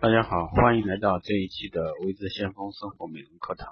[0.00, 3.66] 大家好，欢迎来到这一期的微知先锋生活美容课堂。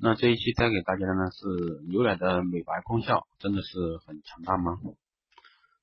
[0.00, 4.78] 那这一期带给大家的呢是牛奶的美白功效真的是很强大吗？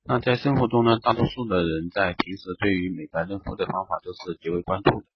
[0.02, 5.06] 那在生活中呢，大多数的人在平时对于美白润肤的方法都是极为关注的。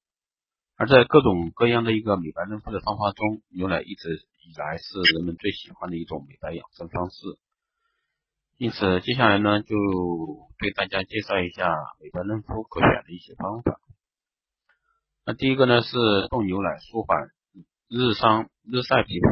[0.76, 4.12] 而在各种各样的一个美白润肤的方法中，牛奶一直
[4.44, 7.16] 以来是人们最喜欢的一种美白养生方式。
[8.58, 9.74] 因此，接下来呢，就
[10.58, 11.72] 对大家介绍一下
[12.02, 13.80] 美白嫩肤可选的一些方法。
[15.28, 15.94] 那第一个呢是
[16.30, 17.28] 冻牛奶，舒缓
[17.86, 19.26] 日伤日晒皮肤。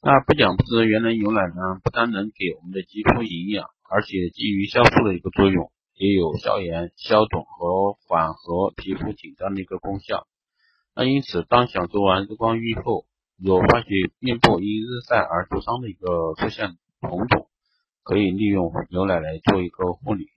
[0.00, 10.28] 那不讲不知，原来牛奶呢不单能给我们的肌肤营养，而且基于酵素的一个作用，也有消炎、消肿和缓和皮肤紧张的一个功效。
[10.94, 13.04] 那因此，当享受完日光浴后，
[13.36, 13.88] 有发觉
[14.20, 16.76] 面部因日晒而受伤的一个出现。
[17.00, 17.48] 红肿
[18.04, 20.28] 可以利用牛奶来做一个护理。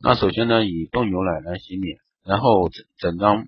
[0.00, 3.46] 那首先呢，以冻牛奶来洗脸，然后整整张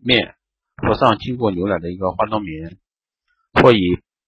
[0.00, 0.34] 面
[0.76, 2.78] 敷上经过牛奶的一个化妆棉，
[3.52, 3.78] 或以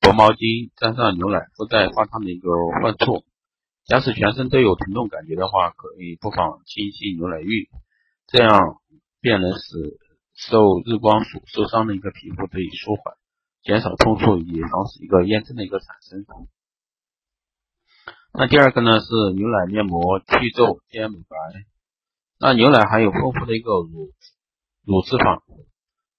[0.01, 2.51] 薄毛巾沾上牛奶敷在发烫的一个
[2.83, 3.25] 患处。
[3.87, 7.69] 假使全身都有疼痛感觉的话，可以不妨清洗牛奶浴，
[8.27, 8.81] 这样
[9.21, 9.99] 便能使
[10.35, 13.17] 受日光所受伤的一个皮肤得以舒缓，
[13.63, 16.27] 减少痛处，以防止一个炎症的一个产生。
[18.33, 21.37] 那第二个呢是牛奶面膜去皱兼美白。
[22.45, 24.13] 那牛奶含有丰富的一个乳
[24.85, 25.41] 乳脂肪、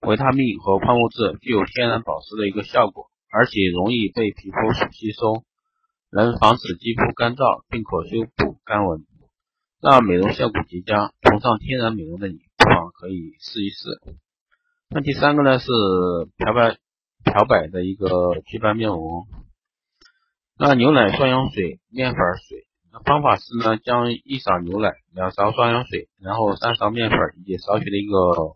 [0.01, 5.43] 维他命和矿物质，具有天然保湿的一个效果，而且容易被皮肤所吸收，
[6.09, 9.05] 能防止肌肤干燥，并可修补干纹，
[9.79, 11.13] 让美容效果极佳。
[11.21, 13.85] 崇尚天然美容的你，不妨可以试一试。
[14.89, 15.67] 那第三个呢是
[16.37, 16.79] 漂白
[17.23, 19.27] 漂白的一个祛斑面膜。
[20.57, 22.64] 那牛奶、双氧水、面粉水，
[23.03, 28.55] 方法是呢，将一勺牛奶、两勺双氧水，然后三勺面粉以及少许的一个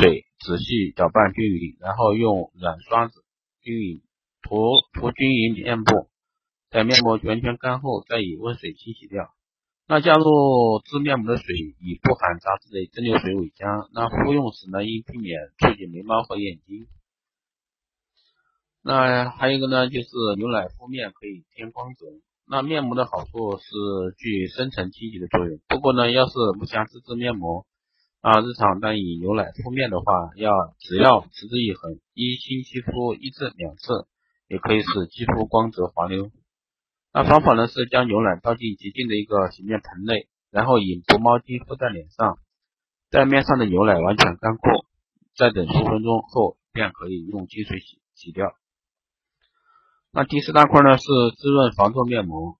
[0.00, 3.24] 水，仔细搅拌均匀，然后用软刷子
[3.60, 4.02] 均匀
[4.42, 4.56] 涂
[4.94, 6.08] 涂均匀面部，
[6.70, 9.34] 在面膜完全干后，再以温水清洗掉。
[9.86, 10.24] 那加入
[10.84, 13.66] 制面膜的水以不含杂质的蒸馏水为佳。
[13.92, 16.86] 那服用时呢，应避免触及眉毛和眼睛。
[18.82, 22.06] 那还有一个呢，就是牛奶敷面可以添光泽。
[22.50, 23.66] 那面膜的好处是
[24.16, 25.60] 具深层清洁的作用。
[25.68, 27.66] 不过呢，要是不想自制面膜，
[28.22, 34.06] 啊，日常单以牛奶敷面的话，要只要持之以恒，一星期敷一至两次，
[34.48, 36.30] 也可以使肌肤光泽滑溜。
[37.12, 42.38] 那方法呢是将牛奶倒进洁净的一个洗面盆内，然后以薄毛巾敷在脸上，
[43.10, 44.86] 待面上的牛奶完全干枯，
[45.36, 48.54] 再等数分钟后，便可以用清水洗洗掉。
[50.18, 51.04] 那第四大块呢是
[51.36, 52.56] 滋润防皱面膜。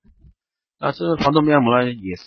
[0.78, 2.22] 那滋润防皱面膜呢也是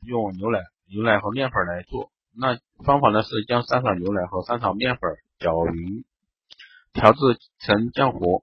[0.00, 0.58] 用牛奶、
[0.88, 2.10] 牛奶和面粉来做。
[2.34, 5.02] 那方法呢是将三勺牛奶和三勺面粉
[5.38, 6.06] 搅匀，
[6.94, 7.18] 调制
[7.58, 8.42] 成浆糊，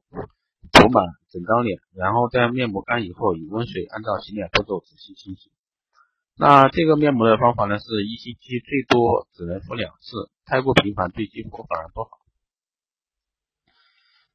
[0.72, 5.50] 涂满整张脸，然后在面膜干以后，以温水按照洗脸步骤仔细清洗。
[6.38, 12.21] 那这个面膜的方法呢是一星期最多只能敷两次，太过频繁对肌肤反而不好。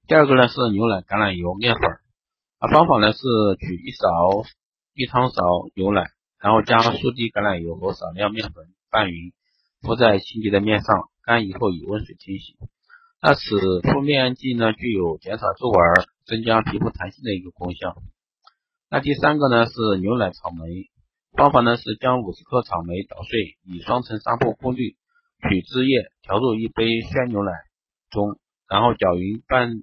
[0.08, 1.82] 第二个呢是牛奶、橄榄油、面粉，
[2.60, 3.18] 啊方法呢是
[3.58, 4.06] 取一勺
[4.94, 5.42] 一汤勺
[5.74, 6.06] 牛奶，
[6.38, 9.32] 然后加数滴橄榄油和少量面粉拌匀，
[9.82, 12.56] 敷在清洁的面上，干以后以温水清洗。
[13.20, 13.40] 那此
[13.82, 15.80] 敷面剂呢具有减少皱纹、
[16.24, 17.96] 增加皮肤弹性的一个功效。
[18.88, 20.88] 那第三个呢是牛奶草莓，
[21.36, 24.94] 方法呢是将五十克草莓捣碎，以双层纱布过滤，
[25.50, 27.50] 取汁液调入一杯鲜牛奶
[28.08, 28.38] 中，
[28.68, 29.82] 然后搅匀拌。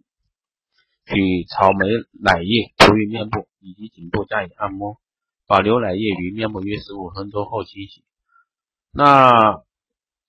[1.05, 4.97] 取草莓奶液涂于面部以及颈部加以按摩，
[5.47, 8.05] 保留奶液于面部约十五分钟后清洗。
[8.93, 9.61] 那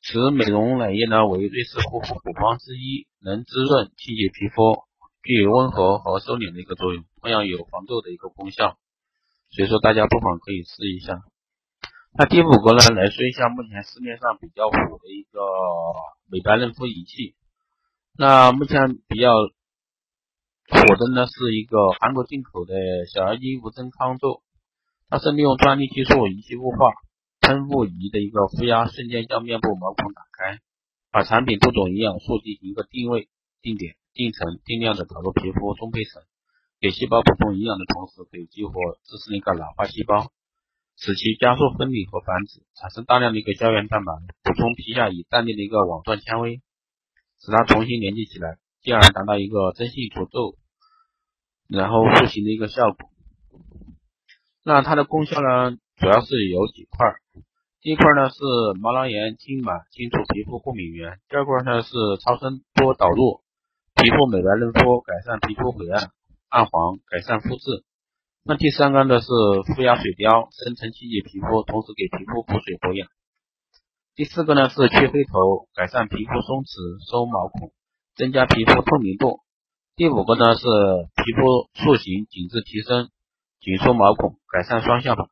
[0.03, 4.83] 此美容奶液呢为瑞士护肤补方之一，能滋润清洁皮肤，
[5.23, 8.77] 具有温和和收敛的一个作用，同样有防皱的一个功效。
[9.51, 11.23] 所以说大家不妨可以试一下。
[12.19, 15.41] 那第五个呢来说一下目前市面上比较火的一个
[16.29, 17.37] 美白嫩肤仪器。
[18.19, 19.31] 那目前比较。
[20.69, 22.75] 火的呢是一个韩国进口的
[23.12, 24.43] 小而精无针抗皱，
[25.11, 26.93] 它是利用专利技术仪器雾化
[27.40, 30.61] 喷雾仪的一个负压，瞬间将面部毛孔打开，
[31.11, 33.28] 把产品多种营养素进行一个定位、
[33.61, 36.22] 定点、定层、定量的导入皮肤中胚层，
[36.81, 38.72] 给细胞补充营养的同时，可以激活
[39.05, 40.32] 自身的一个老化细胞，
[40.96, 44.12] 使其加速分泌和繁殖，产生大量的一个胶原蛋白，
[44.43, 46.62] 补充皮下以淡定的一个网状纤维，
[47.38, 48.56] 使它重新连接起来。
[48.85, 50.59] 进而达到一个增细除皱，
[51.69, 53.09] 然后塑形的一个效果。
[54.63, 57.15] 那它的功效呢，主要是有几块。
[57.81, 58.39] 第一块呢是
[58.81, 63.41] 毛囊炎、痉挛，清除皮肤过敏源；第二块呢是超声波导入，
[63.95, 66.11] 皮肤美白嫩肤，改善皮肤晦暗
[66.49, 67.85] 暗黄，改善肤质。
[68.45, 69.29] 那第三个呢是
[69.75, 73.09] 负压水雕，深层清洁皮肤，同时给皮肤补水保养。
[74.15, 77.73] 第四个呢是去黑头，改善皮肤松弛，收毛孔，
[78.16, 79.40] 增加皮肤透明度。
[79.96, 80.64] 第五个呢是
[81.16, 83.11] 皮肤塑形，紧致提升，
[83.61, 85.26] 紧缩毛孔，改善双下巴。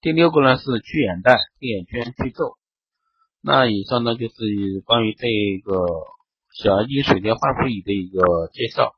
[0.00, 2.56] 第六个呢是去眼袋、黑眼圈、去皱。
[3.40, 4.34] 那以上呢就是
[4.84, 5.28] 关于这
[5.64, 5.86] 个
[6.52, 8.94] 小儿精水疗焕肤仪的一个介绍。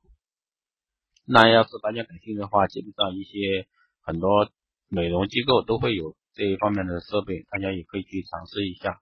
[1.26, 3.66] 那要是大家感兴趣的话，基本上一些
[4.00, 4.50] 很多
[4.88, 9.00] 美容机构都会有这一方面的设备，大家也可以去尝试一下。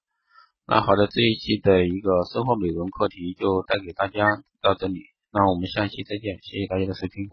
[0.68, 5.00] 那好的，这一期的一个生活美容课题就带给大家到这里。
[5.32, 7.30] 那我们下期再见，谢谢大家的收听。